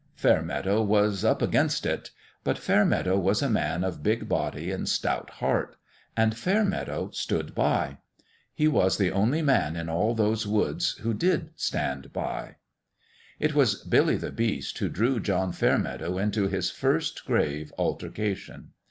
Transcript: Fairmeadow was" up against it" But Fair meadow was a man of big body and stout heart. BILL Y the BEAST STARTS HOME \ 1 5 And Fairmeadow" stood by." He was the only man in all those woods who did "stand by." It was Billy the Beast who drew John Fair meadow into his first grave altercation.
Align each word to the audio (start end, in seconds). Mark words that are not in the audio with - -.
Fairmeadow 0.15 0.81
was" 0.81 1.23
up 1.23 1.43
against 1.43 1.85
it" 1.85 2.09
But 2.43 2.57
Fair 2.57 2.83
meadow 2.85 3.19
was 3.19 3.43
a 3.43 3.49
man 3.51 3.83
of 3.83 4.01
big 4.01 4.27
body 4.27 4.71
and 4.71 4.89
stout 4.89 5.29
heart. 5.29 5.75
BILL 5.75 5.75
Y 5.75 5.75
the 5.75 6.29
BEAST 6.31 6.41
STARTS 6.41 6.45
HOME 6.45 6.65
\ 6.65 6.65
1 6.65 6.65
5 6.71 6.73
And 6.73 6.85
Fairmeadow" 6.87 7.11
stood 7.21 7.53
by." 7.53 7.97
He 8.55 8.67
was 8.67 8.97
the 8.97 9.11
only 9.11 9.43
man 9.43 9.75
in 9.75 9.89
all 9.89 10.15
those 10.15 10.47
woods 10.47 10.93
who 11.03 11.13
did 11.13 11.51
"stand 11.55 12.11
by." 12.11 12.55
It 13.39 13.53
was 13.53 13.75
Billy 13.83 14.17
the 14.17 14.31
Beast 14.31 14.75
who 14.79 14.89
drew 14.89 15.19
John 15.19 15.51
Fair 15.51 15.77
meadow 15.77 16.17
into 16.17 16.47
his 16.47 16.71
first 16.71 17.23
grave 17.25 17.71
altercation. 17.77 18.71